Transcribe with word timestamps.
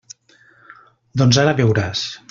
Doncs 1.23 1.41
ara 1.45 1.57
veuràs. 1.61 2.07